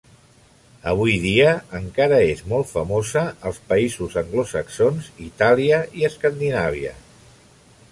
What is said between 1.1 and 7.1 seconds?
dia encara és molt famosa als països anglosaxons, Itàlia i Escandinàvia.